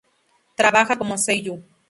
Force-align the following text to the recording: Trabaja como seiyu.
Trabaja 0.57 0.97
como 0.97 1.15
seiyu. 1.15 1.63